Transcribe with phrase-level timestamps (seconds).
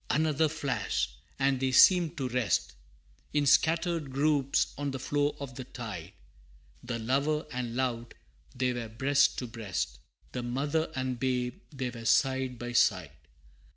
[0.09, 1.09] Another flash!
[1.37, 2.73] and they seemed to rest,
[3.33, 6.13] In scattered groups, on the floor of the tide:
[6.83, 8.15] The lover and loved,
[8.55, 9.99] they were breast to breast,
[10.31, 13.11] The mother and babe, they were side by side.